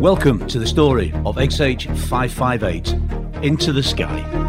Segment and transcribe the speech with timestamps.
[0.00, 4.45] Welcome to the story of XH558 Into the Sky.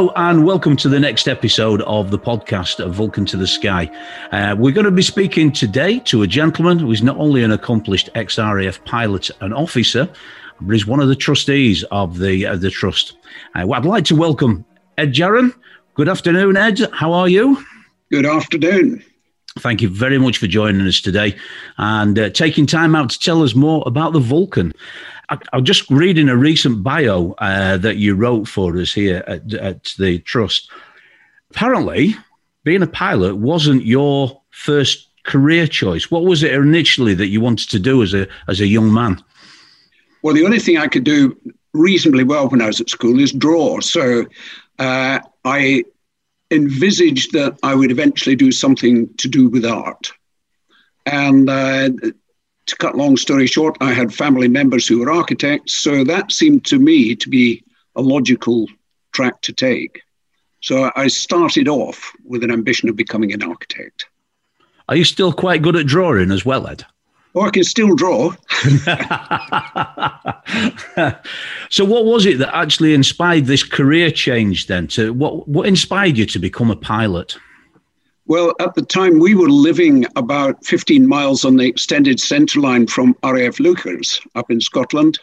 [0.00, 3.90] Hello and welcome to the next episode of the podcast of Vulcan to the Sky.
[4.32, 7.52] Uh, we're going to be speaking today to a gentleman who is not only an
[7.52, 10.08] accomplished ex-RAF pilot and officer,
[10.62, 13.18] but is one of the trustees of the uh, the trust.
[13.54, 14.64] Uh, I'd like to welcome
[14.96, 15.54] Ed Jarron.
[15.92, 16.80] Good afternoon, Ed.
[16.94, 17.62] How are you?
[18.10, 19.04] Good afternoon.
[19.58, 21.36] Thank you very much for joining us today
[21.76, 24.72] and uh, taking time out to tell us more about the Vulcan.
[25.30, 29.54] I, am just reading a recent bio uh, that you wrote for us here at,
[29.54, 30.70] at the Trust.
[31.50, 32.14] Apparently,
[32.64, 36.10] being a pilot wasn't your first career choice.
[36.10, 39.22] What was it initially that you wanted to do as a as a young man?
[40.22, 41.36] Well, the only thing I could do
[41.72, 43.80] reasonably well when I was at school is draw.
[43.80, 44.26] So
[44.78, 45.84] uh, I
[46.50, 50.12] envisaged that I would eventually do something to do with art.
[51.06, 51.90] And uh,
[52.66, 56.64] to cut long story short, I had family members who were architects, so that seemed
[56.66, 57.64] to me to be
[57.96, 58.66] a logical
[59.12, 60.02] track to take.
[60.60, 64.06] So I started off with an ambition of becoming an architect.
[64.88, 66.84] Are you still quite good at drawing as well, Ed?
[67.34, 68.32] Oh, I can still draw.
[71.70, 74.66] so, what was it that actually inspired this career change?
[74.66, 77.36] Then, to what what inspired you to become a pilot?
[78.30, 82.86] Well, at the time, we were living about 15 miles on the extended centre line
[82.86, 85.18] from RAF Leuchars up in Scotland.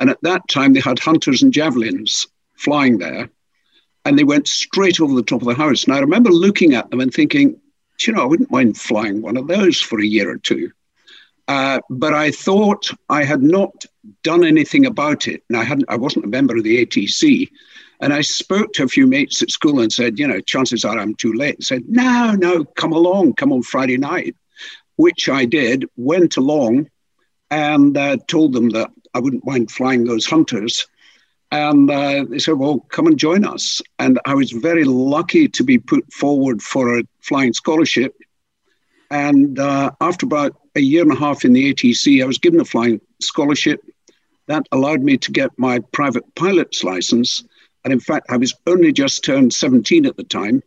[0.00, 3.30] And at that time, they had hunters and javelins flying there.
[4.04, 5.84] And they went straight over the top of the house.
[5.84, 7.56] And I remember looking at them and thinking,
[8.00, 10.72] you know, I wouldn't mind flying one of those for a year or two.
[11.46, 13.84] Uh, but I thought I had not
[14.24, 15.44] done anything about it.
[15.48, 17.48] And I hadn't, I wasn't a member of the ATC.
[18.00, 20.98] And I spoke to a few mates at school and said, you know, chances are
[20.98, 21.62] I'm too late.
[21.62, 24.34] said, no, no, come along, come on Friday night,
[24.96, 26.88] which I did, went along
[27.50, 30.86] and uh, told them that I wouldn't mind flying those hunters.
[31.52, 33.82] And uh, they said, well, come and join us.
[33.98, 38.14] And I was very lucky to be put forward for a flying scholarship.
[39.10, 42.60] And uh, after about a year and a half in the ATC, I was given
[42.60, 43.80] a flying scholarship.
[44.46, 47.44] That allowed me to get my private pilot's license
[47.84, 50.62] and in fact, I was only just turned 17 at the time.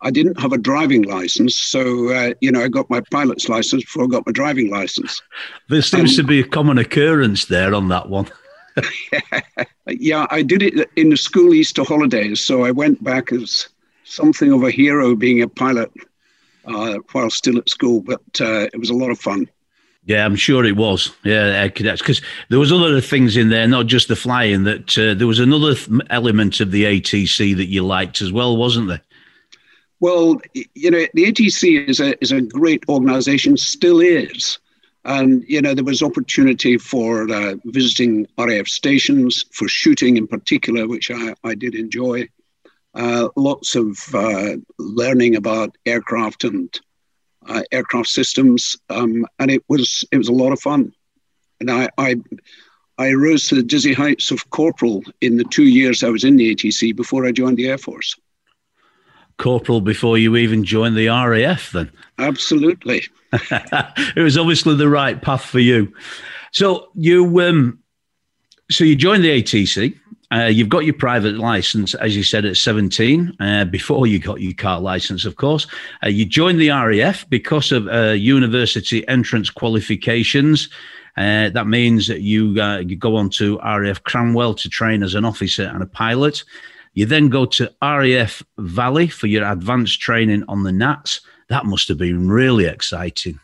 [0.00, 1.56] I didn't have a driving license.
[1.56, 5.22] So, uh, you know, I got my pilot's license before I got my driving license.
[5.68, 8.28] There seems um, to be a common occurrence there on that one.
[9.86, 12.40] yeah, I did it in the school Easter holidays.
[12.40, 13.68] So I went back as
[14.04, 15.90] something of a hero being a pilot
[16.64, 19.48] uh, while still at school, but uh, it was a lot of fun.
[20.04, 21.12] Yeah, I'm sure it was.
[21.22, 24.64] Yeah, air cadets, because there was other things in there, not just the flying.
[24.64, 28.56] That uh, there was another th- element of the ATC that you liked as well,
[28.56, 29.00] wasn't there?
[30.00, 34.58] Well, you know, the ATC is a is a great organisation, still is,
[35.04, 40.88] and you know there was opportunity for uh, visiting RAF stations, for shooting in particular,
[40.88, 42.28] which I, I did enjoy.
[42.94, 46.78] Uh, lots of uh, learning about aircraft and
[47.48, 50.92] uh, aircraft systems, um, and it was it was a lot of fun.
[51.60, 52.16] And I, I
[52.98, 56.36] I rose to the dizzy heights of corporal in the two years I was in
[56.36, 58.16] the ATC before I joined the Air Force.
[59.38, 61.90] Corporal before you even joined the RAF, then?
[62.18, 63.02] Absolutely.
[63.32, 65.92] it was obviously the right path for you.
[66.52, 67.78] So you um,
[68.70, 69.98] so you joined the ATC.
[70.32, 74.40] Uh, you've got your private license, as you said, at 17, uh, before you got
[74.40, 75.66] your car license, of course.
[76.02, 80.70] Uh, you joined the RAF because of uh, university entrance qualifications.
[81.18, 85.14] Uh, that means that you, uh, you go on to RAF Cranwell to train as
[85.14, 86.44] an officer and a pilot.
[86.94, 91.20] You then go to RAF Valley for your advanced training on the Gnats.
[91.48, 93.38] That must have been really exciting.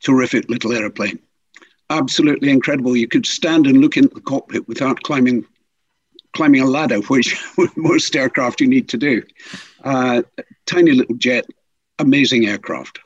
[0.00, 1.18] Terrific little aeroplane.
[1.88, 2.96] Absolutely incredible.
[2.96, 5.46] You could stand and look into the cockpit without climbing
[6.34, 7.40] climbing a ladder, which
[7.76, 9.22] most aircraft you need to do.
[9.82, 10.22] Uh,
[10.66, 11.46] tiny little jet,
[11.98, 13.00] amazing aircraft.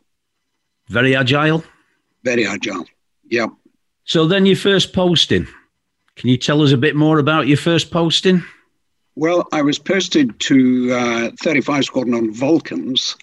[0.88, 1.62] Very agile.
[2.24, 2.86] Very agile.
[3.28, 3.48] Yeah.
[4.04, 5.46] So then your first posting.
[6.16, 8.42] Can you tell us a bit more about your first posting?
[9.14, 13.16] Well, I was posted to uh, 35 Squadron on Vulcans,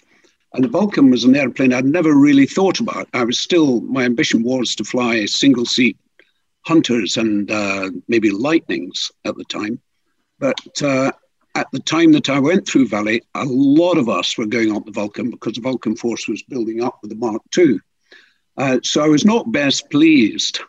[0.52, 3.08] and the Vulcan was an airplane I'd never really thought about.
[3.12, 5.98] I was still, my ambition was to fly single seat
[6.66, 9.80] Hunters and uh, maybe Lightnings at the time.
[10.38, 11.12] But uh,
[11.54, 14.84] at the time that I went through Valley, a lot of us were going up
[14.84, 17.80] the Vulcan because the Vulcan force was building up with the Mark II.
[18.56, 20.60] Uh, so I was not best pleased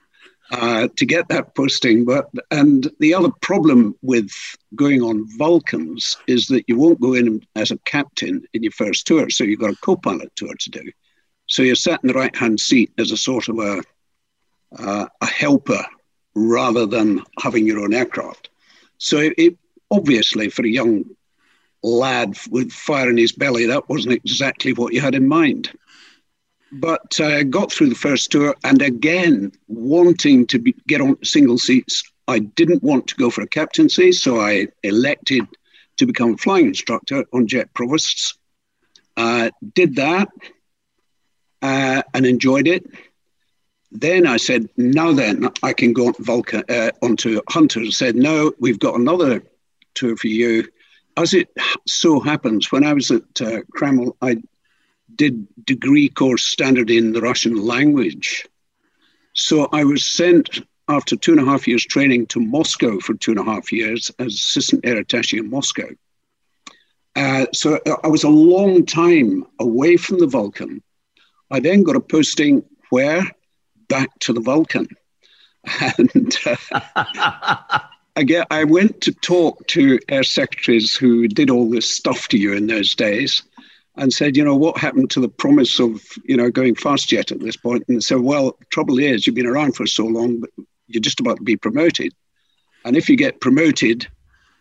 [0.51, 2.05] uh, to get that posting.
[2.05, 4.31] But and the other problem with
[4.75, 9.07] going on Vulcans is that you won't go in as a captain in your first
[9.07, 10.91] tour, so you've got a co-pilot tour to do.
[11.47, 13.81] So you're sat in the right-hand seat as a sort of a
[14.77, 15.85] uh, a helper
[16.35, 18.49] rather than having your own aircraft.
[18.97, 19.57] So it, it,
[19.91, 21.05] obviously for a young
[21.83, 25.71] lad with fire in his belly, that wasn't exactly what you had in mind
[26.71, 31.23] but I uh, got through the first tour, and again, wanting to be, get on
[31.23, 35.47] single seats, I didn't want to go for a captaincy, so I elected
[35.97, 38.37] to become a flying instructor on jet provosts.
[39.15, 40.27] Uh, did that
[41.61, 42.85] uh, and enjoyed it.
[43.91, 47.97] Then I said, now then, I can go on Vulcan, uh, onto Hunters.
[47.97, 49.41] Said, no, we've got another
[49.95, 50.67] tour for you.
[51.15, 51.49] As it
[51.87, 53.61] so happens, when I was at uh,
[54.21, 54.37] I
[55.15, 58.45] did degree course standard in the Russian language.
[59.33, 63.31] So I was sent after two and a half years training to Moscow for two
[63.31, 65.89] and a half years as assistant air attaché in Moscow.
[67.15, 70.83] Uh, so I was a long time away from the Vulcan.
[71.49, 73.23] I then got a posting where?
[73.89, 74.87] Back to the Vulcan.
[75.97, 76.55] And uh,
[78.15, 82.37] I, get, I went to talk to air secretaries who did all this stuff to
[82.37, 83.43] you in those days
[83.95, 87.31] and said, you know, what happened to the promise of, you know, going fast jet
[87.31, 87.83] at this point?
[87.87, 90.49] And said, well, trouble is you've been around for so long, but
[90.87, 92.13] you're just about to be promoted.
[92.85, 94.07] And if you get promoted,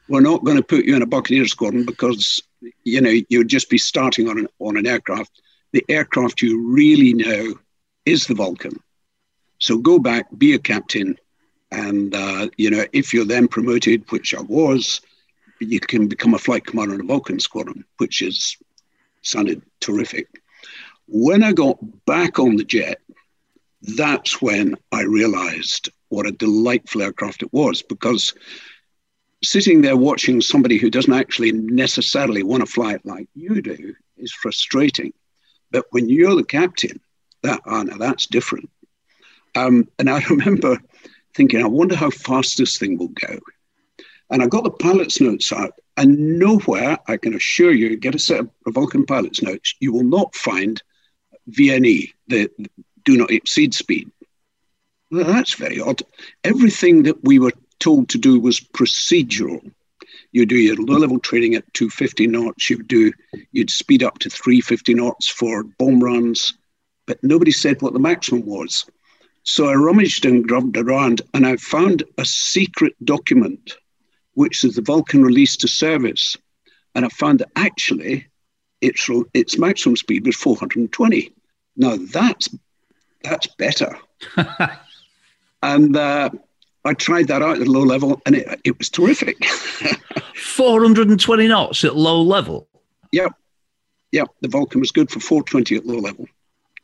[0.09, 2.43] we're not going to put you in a Buccaneer squadron because,
[2.85, 5.43] you know, you'd just be starting on an, on an aircraft.
[5.73, 7.55] The aircraft you really know
[8.05, 8.81] is the Vulcan.
[9.59, 11.17] So go back, be a captain.
[11.71, 15.01] And, uh, you know, if you're then promoted, which I was,
[15.61, 18.57] you can become a flight commander in a Vulcan squadron, which is
[19.23, 20.29] sounded terrific.
[21.09, 23.01] When I got back on the jet,
[23.83, 28.35] that's when I realized what a delightful aircraft it was because
[29.43, 33.95] sitting there watching somebody who doesn't actually necessarily want to fly it like you do
[34.17, 35.13] is frustrating.
[35.71, 37.01] But when you're the captain,
[37.43, 38.71] that oh, now that's different.
[39.57, 40.79] Um, and I remember
[41.35, 43.41] thinking, I wonder how fast this thing will go.
[44.31, 48.19] And I got the pilot's notes out, and nowhere, I can assure you, get a
[48.19, 50.83] set of Vulcan pilot's notes, you will not find
[51.51, 52.51] VNE, the
[53.05, 54.11] do not exceed speed.
[55.13, 56.03] Well, that's very odd.
[56.43, 59.61] Everything that we were told to do was procedural.
[60.33, 63.13] You do your low level training at 250 knots, you do
[63.53, 66.55] you'd speed up to 350 knots for bomb runs,
[67.07, 68.87] but nobody said what the maximum was.
[69.47, 73.77] So I rummaged and grubbed around and I found a secret document
[74.35, 76.37] which is the Vulcan release to service.
[76.95, 78.27] And I found that actually
[78.83, 81.33] its, its maximum speed was 420.
[81.77, 82.49] Now that's,
[83.23, 83.97] that's better.
[85.63, 86.29] and uh,
[86.85, 89.43] I tried that out at low level and it, it was terrific.
[90.35, 92.69] 420 knots at low level?
[93.13, 93.33] Yep.
[94.11, 94.29] Yep.
[94.43, 96.27] The Vulcan was good for 420 at low level.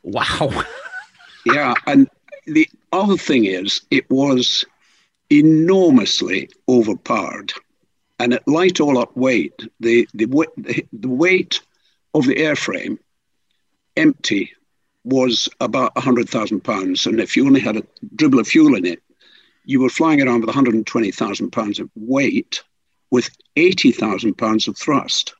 [0.01, 0.63] Wow.
[1.45, 1.73] yeah.
[1.85, 2.09] And
[2.45, 4.65] the other thing is, it was
[5.29, 7.53] enormously overpowered.
[8.19, 10.27] And at light all up weight, the, the,
[10.93, 11.61] the weight
[12.13, 12.97] of the airframe
[13.97, 14.51] empty
[15.03, 17.05] was about 100,000 pounds.
[17.05, 17.83] And if you only had a
[18.15, 19.01] dribble of fuel in it,
[19.65, 22.63] you were flying around with 120,000 pounds of weight
[23.11, 25.35] with 80,000 pounds of thrust.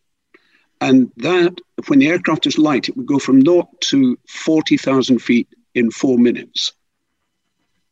[0.81, 5.48] And that, when the aircraft is light, it would go from naught to 40,000 feet
[5.74, 6.74] in four minutes.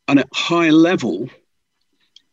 [0.08, 1.28] And at high level,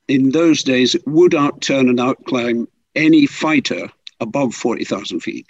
[0.08, 5.48] in those days it would outturn and outclimb any fighter above 40,000 feet.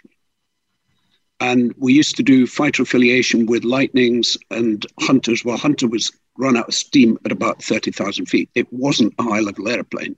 [1.40, 5.46] And we used to do fighter affiliation with Lightnings and Hunters.
[5.46, 8.50] Well, Hunter was run out of steam at about 30,000 feet.
[8.56, 10.16] It wasn't a high level airplane.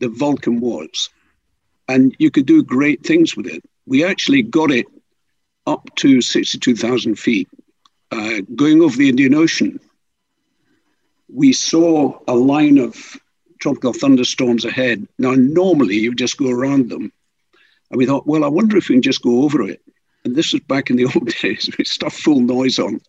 [0.00, 1.08] The Vulcan was.
[1.88, 3.62] And you could do great things with it.
[3.86, 4.86] We actually got it
[5.66, 7.48] up to 62,000 feet,
[8.10, 9.80] uh, going over the Indian Ocean.
[11.32, 13.16] We saw a line of
[13.60, 15.06] tropical thunderstorms ahead.
[15.18, 17.12] Now, normally you just go around them.
[17.90, 19.80] And we thought, well, I wonder if we can just go over it.
[20.24, 21.70] And this was back in the old days.
[21.78, 23.00] We stuffed full noise on.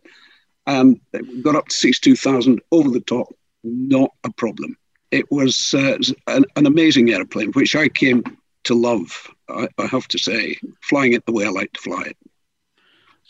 [0.67, 3.27] And we got up to 62,000 over the top,
[3.63, 4.77] not a problem.
[5.09, 5.97] It was uh,
[6.27, 8.23] an, an, amazing airplane, which I came
[8.63, 12.03] to love, I, I have to say, flying it the way I like to fly
[12.03, 12.17] it.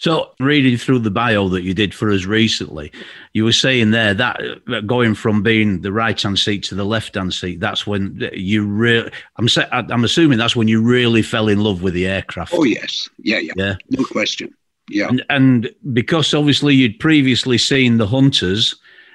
[0.01, 2.91] So, reading through the bio that you did for us recently,
[3.34, 4.41] you were saying there that
[4.88, 8.65] going from being the right hand seat to the left hand seat, that's when you
[8.65, 12.51] really, I'm, I'm assuming that's when you really fell in love with the aircraft.
[12.55, 13.08] Oh, yes.
[13.20, 13.53] Yeah, yeah.
[13.55, 13.75] yeah.
[13.91, 14.51] No question.
[14.89, 15.08] Yeah.
[15.08, 18.74] And, and because obviously you'd previously seen the Hunters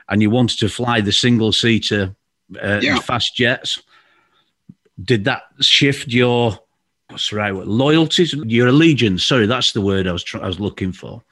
[0.09, 2.15] and you wanted to fly the single seater
[2.63, 3.01] uh, Yeah.
[3.01, 3.83] fast jets.
[5.03, 6.57] Did that shift your
[7.09, 7.67] what's the right word?
[7.67, 9.25] Loyalties, your allegiance.
[9.25, 11.23] Sorry, that's the word I was I was looking for.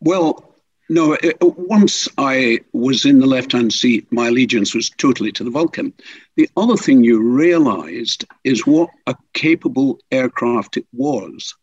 [0.00, 0.54] Well,
[0.88, 5.44] no, it, once I was in the left hand seat, my allegiance was totally to
[5.44, 5.92] the Vulcan.
[6.36, 11.54] The other thing you realized is what a capable aircraft it was.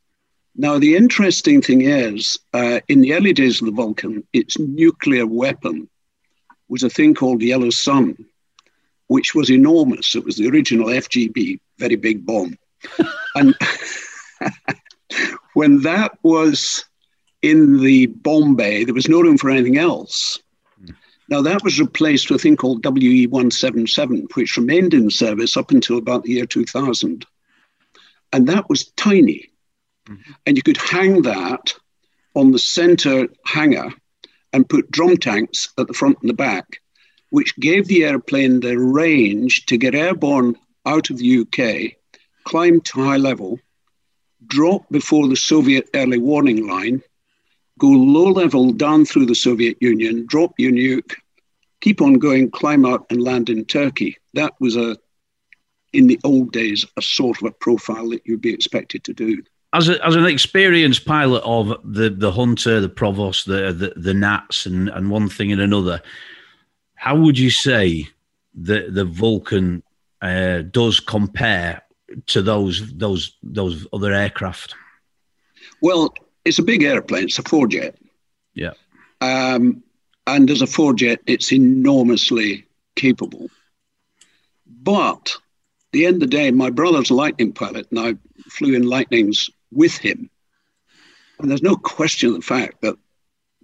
[0.56, 5.26] Now, the interesting thing is, uh, in the early days of the Vulcan, its nuclear
[5.26, 5.90] weapon
[6.68, 8.18] was a thing called Yellow Sun,
[9.08, 10.16] which was enormous.
[10.16, 12.58] It was the original FGB, very big bomb.
[13.36, 13.56] And
[15.54, 16.86] when that was
[17.42, 20.40] in the bomb bay, there was no room for anything else.
[21.30, 25.72] Now, that was replaced with a thing called WE 177, which remained in service up
[25.72, 27.26] until about the year 2000.
[28.34, 29.50] And that was tiny.
[30.08, 30.32] Mm-hmm.
[30.46, 31.74] And you could hang that
[32.36, 33.94] on the center hangar
[34.52, 36.82] and put drum tanks at the front and the back,
[37.30, 41.98] which gave the airplane the range to get airborne out of the UK,
[42.44, 43.60] climb to high level,
[44.48, 47.02] drop before the Soviet early warning line,
[47.80, 51.14] go low level down through the Soviet Union, drop your nuke,
[51.82, 54.18] keep on going, climb out and land in Turkey.
[54.34, 54.98] That was a,
[55.92, 59.44] in the old days, a sort of a profile that you'd be expected to do.
[59.74, 64.14] As, a, as an experienced pilot of the, the Hunter, the Provost, the, the, the
[64.14, 66.02] Gnats, and, and one thing and another,
[66.96, 68.08] how would you say
[68.54, 69.84] the, the Vulcan
[70.22, 71.82] uh, does compare
[72.28, 74.76] to those those those other aircraft?
[75.82, 76.14] Well,
[76.46, 77.26] it's a big airplane.
[77.26, 77.98] It's a four jet.
[78.54, 78.74] Yeah.
[79.22, 79.84] Um,
[80.28, 82.66] and as a four jet, it's enormously
[82.96, 83.50] capable.
[84.66, 88.16] But at the end of the day, my brother's a Lightning pilot, and I
[88.50, 90.30] flew in Lightnings with him.
[91.40, 92.98] And there's no question of the fact that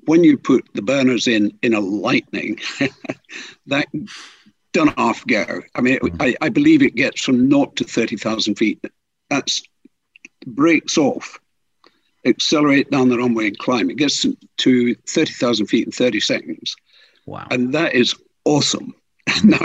[0.06, 2.60] when you put the burners in in a Lightning,
[3.68, 3.88] that
[4.74, 5.62] done half go.
[5.76, 6.16] I mean, it, mm.
[6.20, 8.84] I, I believe it gets from naught to 30,000 feet.
[9.30, 9.64] That's
[10.46, 11.40] brakes off
[12.26, 13.90] accelerate down the runway and climb.
[13.90, 14.26] It gets
[14.58, 16.76] to 30,000 feet in 30 seconds.
[17.26, 17.48] Wow.
[17.52, 18.94] And that is awesome.
[19.44, 19.60] now,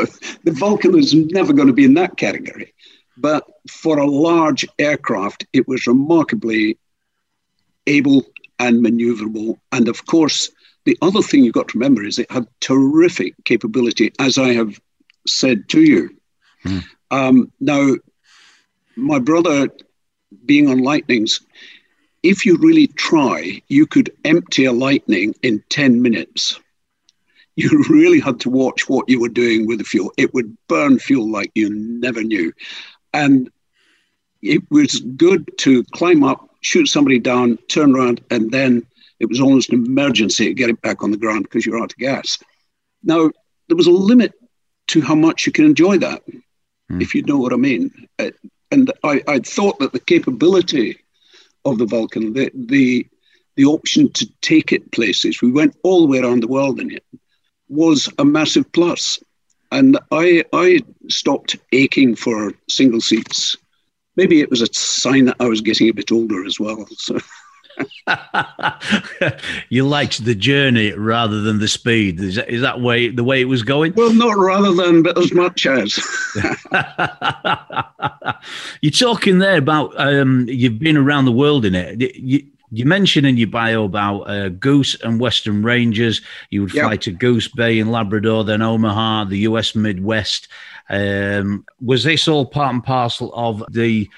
[0.45, 2.73] the Vulcan is never going to be in that category.
[3.17, 6.79] But for a large aircraft, it was remarkably
[7.87, 8.25] able
[8.59, 9.59] and maneuverable.
[9.73, 10.51] And of course,
[10.85, 14.79] the other thing you've got to remember is it had terrific capability, as I have
[15.27, 16.17] said to you.
[16.63, 16.79] Hmm.
[17.11, 17.95] Um, now,
[18.97, 19.69] my brother
[20.45, 21.41] being on Lightnings,
[22.23, 26.59] if you really try, you could empty a lightning in 10 minutes.
[27.57, 30.13] You really had to watch what you were doing with the fuel.
[30.17, 32.53] It would burn fuel like you never knew.
[33.13, 33.51] And
[34.43, 38.85] it was good to climb up, shoot somebody down, turn around, and then
[39.21, 41.93] it was almost an emergency to get it back on the ground because you're out
[41.93, 42.39] of gas.
[43.03, 43.31] Now,
[43.69, 44.33] there was a limit
[44.89, 46.23] to how much you can enjoy that,
[46.91, 47.01] Hmm.
[47.01, 47.91] if you know what I mean.
[48.19, 48.31] Uh,
[48.71, 50.99] and I, I thought that the capability
[51.65, 53.07] of the Vulcan, the, the
[53.57, 56.91] the option to take it places, we went all the way around the world in
[56.91, 57.05] it,
[57.69, 59.19] was a massive plus.
[59.71, 63.57] And I I stopped aching for single seats.
[64.17, 66.87] Maybe it was a sign that I was getting a bit older as well.
[66.91, 67.19] So
[69.69, 72.21] you liked the journey rather than the speed.
[72.21, 73.95] Is that, is that way the way it was going?
[73.95, 75.99] well, not rather than, but as much as.
[78.83, 82.15] You're talking there about um, you've been around the world in it.
[82.17, 86.21] You, you mentioned in your bio about uh, Goose and Western Rangers.
[86.51, 87.01] You would fly Yep.
[87.03, 90.49] to Goose Bay in Labrador, then Omaha, the US Midwest.
[90.91, 94.09] Um, was this all part and parcel of the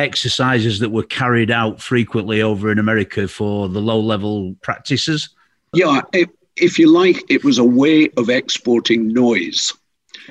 [0.00, 5.30] exercises that were carried out frequently over in America for the low level practices?
[5.72, 9.72] Yeah, if, if you like, it was a way of exporting noise.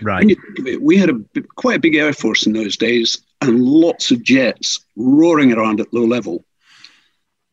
[0.02, 0.20] Right.
[0.20, 2.78] When you think of it, we had a quite a big air force in those
[2.78, 6.44] days and lots of jets roaring around at low level.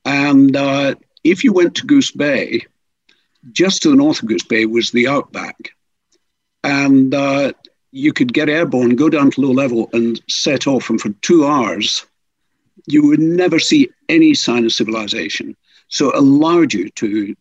[0.04, 0.94] And uh,
[1.24, 2.66] if you went to Goose Bay,
[3.52, 5.70] just to the north of Goose Bay was the Outback.
[6.62, 7.52] And uh,
[7.96, 10.90] you could get airborne, go down to low level, and set off.
[10.90, 12.04] And for two hours,
[12.86, 15.56] you would never see any sign of civilization.
[15.88, 17.34] So it allowed you to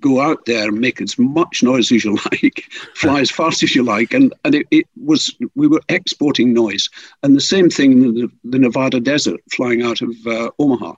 [0.00, 3.74] go out there and make as much noise as you like, fly as fast as
[3.74, 6.88] you like, and and it, it was we were exporting noise,
[7.22, 10.94] and the same thing in the, the Nevada desert, flying out of uh, Omaha.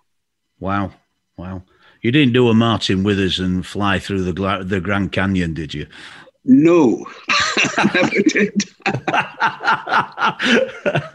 [0.61, 0.93] Wow.
[1.37, 1.63] Wow.
[2.03, 5.87] You didn't do a Martin Withers and fly through the the Grand Canyon, did you?
[6.45, 7.07] No,
[7.77, 8.65] I never did.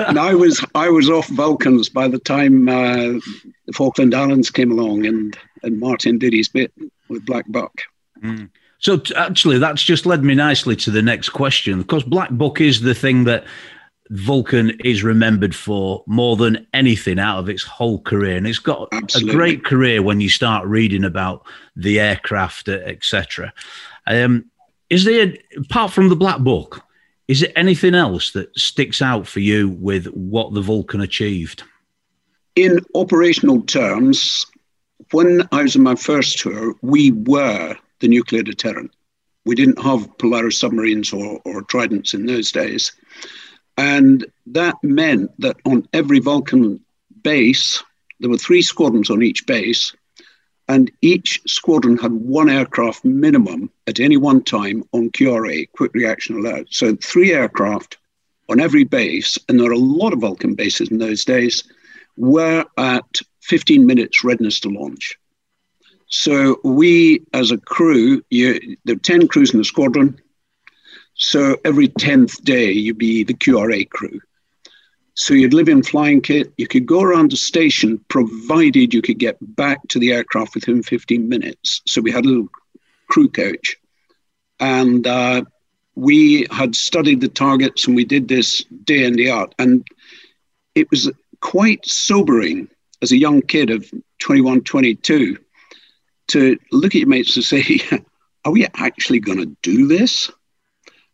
[0.08, 3.20] and I was I was off Vulcans by the time uh,
[3.66, 6.72] the Falkland Islands came along, and and Martin did his bit
[7.10, 7.74] with Black Buck.
[8.80, 11.80] So t- actually, that's just led me nicely to the next question.
[11.82, 13.46] Because Black Buck is the thing that
[14.10, 18.88] Vulcan is remembered for more than anything out of its whole career, and it's got
[18.92, 19.32] Absolutely.
[19.32, 23.54] a great career when you start reading about the aircraft, etc.
[24.06, 24.46] Um,
[24.89, 26.86] is there, apart from the Black Buck,
[27.27, 31.63] is it anything else that sticks out for you with what the Vulcan achieved?
[32.56, 34.46] In operational terms,
[35.12, 38.92] when I was in my first tour, we were the nuclear deterrent.
[39.46, 42.92] We didn't have Polaris submarines or, or Tridents in those days.
[43.77, 46.80] And that meant that on every Vulcan
[47.24, 47.84] base,
[48.20, 49.94] there were three squadrons on each base,
[50.68, 56.38] and each squadron had one aircraft minimum at any one time on QRA, quick reaction
[56.38, 56.68] alert.
[56.72, 57.98] So three aircraft
[58.50, 61.64] on every base, and there are a lot of Vulcan bases in those days,
[62.18, 65.18] were at 15 minutes readiness to launch.
[66.08, 70.20] So we, as a crew, you, there are 10 crews in the squadron.
[71.16, 74.20] So every 10th day, you'd be the QRA crew.
[75.16, 76.54] So you'd live in flying kit.
[76.58, 80.84] You could go around the station, provided you could get back to the aircraft within
[80.84, 81.82] 15 minutes.
[81.88, 82.50] So we had a little
[83.08, 83.78] crew coach.
[84.60, 85.44] And uh,
[85.96, 89.56] we had studied the targets and we did this day in, day out.
[89.58, 89.88] And
[90.76, 92.68] it was quite sobering
[93.02, 95.38] as a young kid of 21, 22
[96.28, 97.80] to look at your mates and say,
[98.46, 100.30] Are we actually going to do this?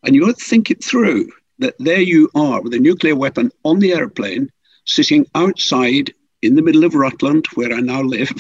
[0.03, 3.51] And you got to think it through that there you are with a nuclear weapon
[3.63, 4.51] on the airplane,
[4.85, 8.31] sitting outside in the middle of Rutland, where I now live,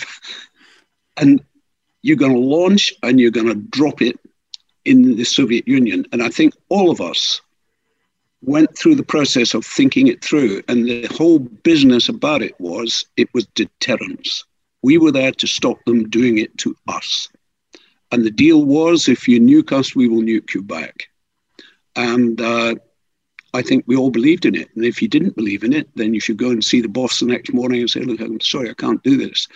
[1.17, 1.41] and
[2.01, 4.19] you're going to launch and you're going to drop it
[4.85, 6.05] in the Soviet Union.
[6.11, 7.41] And I think all of us
[8.41, 10.63] went through the process of thinking it through.
[10.67, 14.43] And the whole business about it was it was deterrence.
[14.81, 17.29] We were there to stop them doing it to us.
[18.11, 21.07] And the deal was if you nuke us, we will nuke you back.
[21.95, 22.75] And uh,
[23.53, 24.69] I think we all believed in it.
[24.75, 27.19] And if you didn't believe in it, then you should go and see the boss
[27.19, 29.47] the next morning and say, Look, I'm sorry, I can't do this.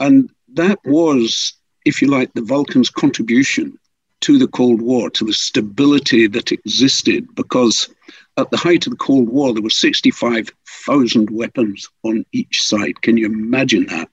[0.00, 1.52] And that was,
[1.84, 3.78] if you like, the Vulcan's contribution
[4.22, 7.88] to the Cold War, to the stability that existed, because
[8.36, 13.02] at the height of the Cold War, there were 65,000 weapons on each side.
[13.02, 14.08] Can you imagine that?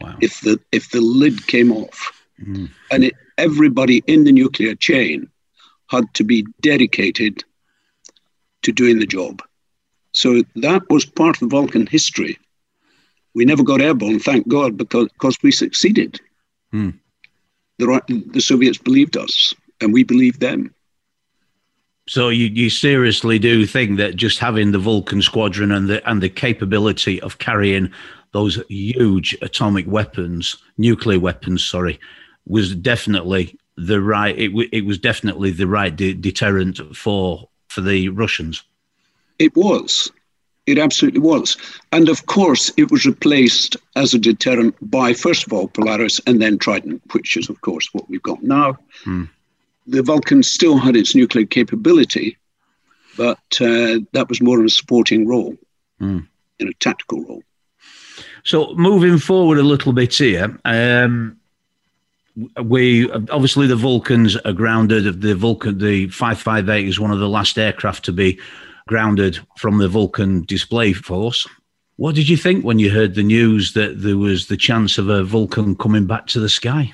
[0.00, 0.18] Wow.
[0.20, 2.68] If the if the lid came off, mm.
[2.90, 5.30] and it, everybody in the nuclear chain
[5.88, 7.44] had to be dedicated
[8.66, 9.42] to doing the job.
[10.12, 12.36] So that was part of Vulcan history.
[13.34, 16.20] We never got airborne, thank God, because, because we succeeded.
[16.72, 16.90] Hmm.
[17.78, 18.00] The,
[18.32, 20.74] the Soviets believed us, and we believed them.
[22.08, 26.22] So you, you seriously do think that just having the Vulcan squadron and the and
[26.22, 27.90] the capability of carrying
[28.32, 31.98] those huge atomic weapons, nuclear weapons, sorry,
[32.46, 34.38] was definitely the right.
[34.38, 38.64] It, it was definitely the right de- deterrent for for the Russians?
[39.38, 40.10] It was.
[40.64, 41.58] It absolutely was.
[41.92, 46.40] And of course, it was replaced as a deterrent by, first of all, Polaris and
[46.40, 48.78] then Trident, which is, of course, what we've got now.
[49.04, 49.24] Hmm.
[49.86, 52.38] The Vulcan still had its nuclear capability,
[53.18, 55.54] but uh, that was more of a supporting role,
[55.98, 56.20] hmm.
[56.58, 57.42] in a tactical role.
[58.42, 61.38] So, moving forward a little bit here, um,
[62.62, 65.20] we obviously the Vulcans are grounded.
[65.22, 68.38] The Vulcan, the 558 is one of the last aircraft to be
[68.88, 71.46] grounded from the Vulcan display force.
[71.96, 75.08] What did you think when you heard the news that there was the chance of
[75.08, 76.92] a Vulcan coming back to the sky?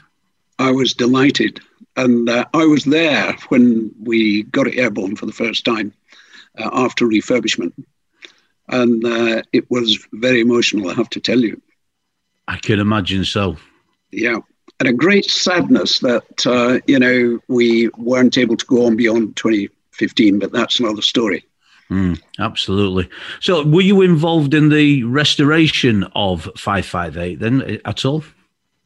[0.58, 1.60] I was delighted.
[1.96, 5.92] And uh, I was there when we got it airborne for the first time
[6.56, 7.72] uh, after refurbishment.
[8.68, 11.60] And uh, it was very emotional, I have to tell you.
[12.46, 13.56] I can imagine so.
[14.10, 14.38] Yeah
[14.82, 19.36] and a great sadness that uh, you know we weren't able to go on beyond
[19.36, 21.44] 2015, but that's another story.
[21.88, 23.08] Mm, absolutely.
[23.38, 28.24] So, were you involved in the restoration of 558 then at all?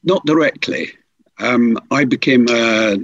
[0.04, 0.92] Not directly.
[1.38, 2.98] Um, I became a,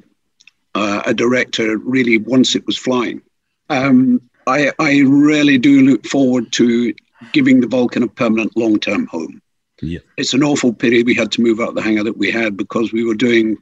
[0.74, 3.22] a, director really once it was flying.
[3.70, 6.94] Um, I, I really do look forward to
[7.32, 9.40] giving the Vulcan a permanent long term home.
[9.82, 9.98] Yeah.
[10.16, 12.92] It's an awful pity we had to move out the hangar that we had because
[12.92, 13.58] we were doing,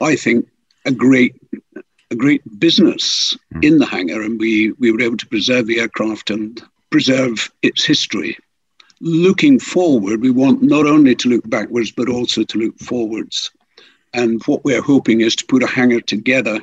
[0.00, 0.46] I think,
[0.84, 1.34] a great
[2.10, 3.64] a great business mm.
[3.64, 7.84] in the hangar, and we we were able to preserve the aircraft and preserve its
[7.84, 8.36] history.
[9.00, 13.50] Looking forward, we want not only to look backwards but also to look forwards.
[14.12, 16.60] And what we're hoping is to put a hangar together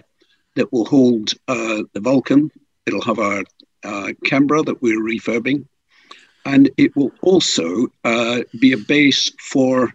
[0.55, 2.51] that will hold uh, the Vulcan.
[2.85, 3.43] It'll have our
[3.83, 5.65] uh, Canberra that we're refurbing
[6.45, 9.93] and it will also uh, be a base for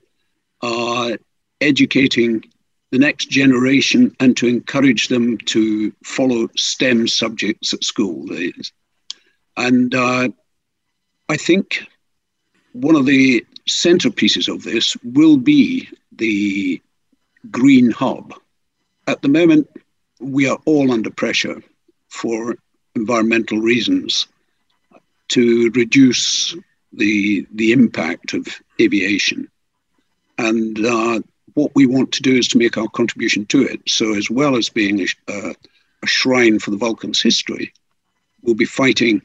[0.63, 1.17] uh,
[1.61, 2.45] educating
[2.91, 8.27] the next generation and to encourage them to follow STEM subjects at school.
[9.57, 10.29] And uh,
[11.29, 11.87] I think
[12.73, 16.81] one of the centerpieces of this will be the
[17.51, 18.33] green hub.
[19.07, 19.69] At the moment,
[20.21, 21.63] we are all under pressure
[22.09, 22.57] for
[22.95, 24.27] environmental reasons
[25.29, 26.57] to reduce
[26.93, 28.47] the, the impact of
[28.81, 29.49] aviation.
[30.39, 31.21] And uh,
[31.55, 33.81] what we want to do is to make our contribution to it.
[33.89, 35.55] So, as well as being a,
[36.03, 37.73] a shrine for the Vulcans' history,
[38.43, 39.23] we'll be fighting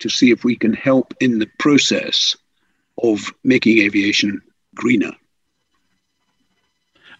[0.00, 2.36] to see if we can help in the process
[3.02, 4.42] of making aviation
[4.74, 5.12] greener.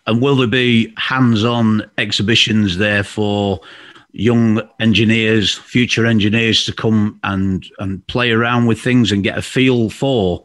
[0.07, 3.61] And will there be hands on exhibitions there for
[4.13, 9.43] young engineers, future engineers to come and, and play around with things and get a
[9.43, 10.45] feel for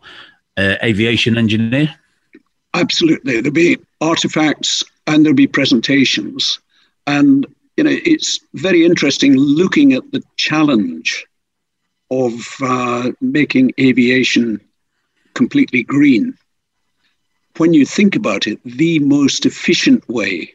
[0.58, 1.94] uh, aviation engineer?
[2.74, 3.42] Absolutely.
[3.42, 6.60] There'll be artifacts and there'll be presentations.
[7.08, 7.46] And,
[7.78, 11.26] you know, it's very interesting looking at the challenge
[12.12, 14.62] of uh, making aviation
[15.34, 16.38] completely green.
[17.58, 20.54] When you think about it, the most efficient way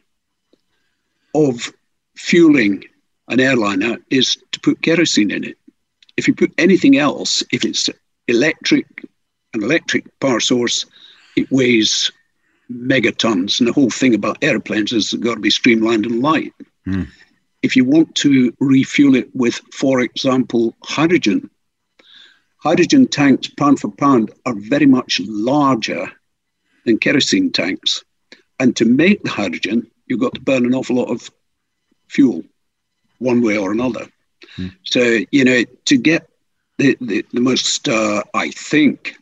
[1.33, 1.71] of
[2.15, 2.83] fueling
[3.27, 5.57] an airliner is to put kerosene in it.
[6.17, 7.89] If you put anything else, if it's
[8.27, 8.85] electric,
[9.53, 10.85] an electric power source,
[11.35, 12.11] it weighs
[12.71, 13.59] megatons.
[13.59, 16.53] And the whole thing about airplanes is it's got to be streamlined and light.
[16.87, 17.07] Mm.
[17.61, 21.49] If you want to refuel it with, for example, hydrogen,
[22.57, 26.11] hydrogen tanks, pound for pound, are very much larger
[26.85, 28.03] than kerosene tanks.
[28.59, 31.29] And to make the hydrogen, you've got to burn an awful lot of
[32.07, 32.43] fuel
[33.21, 34.07] one way or another.
[34.57, 34.75] Mm.
[34.83, 36.27] So, you know, to get
[36.77, 39.15] the, the, the most, uh, I think,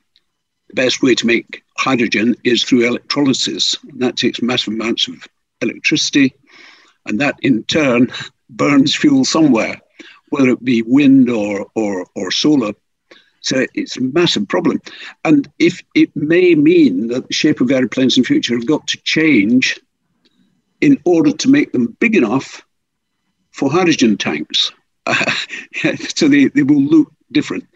[0.69, 3.77] the best way to make hydrogen is through electrolysis.
[3.83, 5.27] And that takes massive amounts of
[5.61, 6.33] electricity.
[7.05, 8.11] And that in turn
[8.49, 9.79] burns fuel somewhere,
[10.29, 12.73] whether it be wind or, or, or solar.
[13.41, 14.81] So it's a massive problem.
[15.23, 18.97] And if it may mean that the shape of airplanes in future have got to
[19.03, 19.79] change
[20.81, 22.63] in order to make them big enough
[23.59, 24.71] for hydrogen tanks.
[25.05, 25.31] Uh,
[26.15, 27.67] so they, they will look different.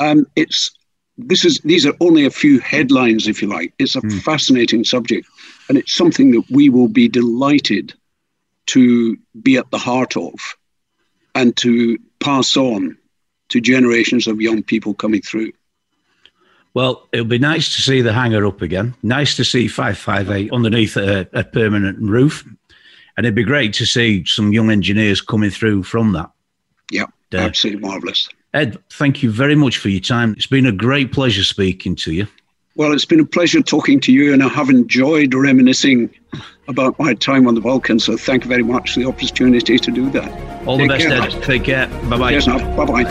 [0.00, 0.70] Um, it's
[1.18, 3.72] this is these are only a few headlines, if you like.
[3.78, 4.22] It's a mm.
[4.22, 5.28] fascinating subject,
[5.68, 7.94] and it's something that we will be delighted
[8.66, 10.34] to be at the heart of
[11.34, 12.96] and to pass on
[13.50, 15.52] to generations of young people coming through.
[16.74, 18.94] Well, it'll be nice to see the hangar up again.
[19.02, 22.44] Nice to see 558 underneath a, a permanent roof.
[23.16, 26.30] And it'd be great to see some young engineers coming through from that.
[26.90, 28.28] Yeah, uh, absolutely marvellous.
[28.52, 30.34] Ed, thank you very much for your time.
[30.36, 32.26] It's been a great pleasure speaking to you.
[32.76, 36.10] Well, it's been a pleasure talking to you, and I have enjoyed reminiscing
[36.68, 37.98] about my time on the Vulcan.
[37.98, 40.66] So, thank you very much for the opportunity to do that.
[40.66, 41.22] All Take the best, care.
[41.22, 41.42] Ed.
[41.42, 41.86] Take care.
[42.10, 42.30] Bye bye.
[42.32, 43.04] Yes, bye bye.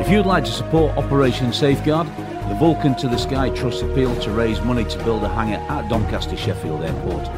[0.00, 2.21] If you'd like to support Operation Safeguard, the
[2.62, 6.36] Vulcan to the Sky Trust appeal to raise money to build a hangar at Doncaster
[6.36, 7.28] Sheffield Airport,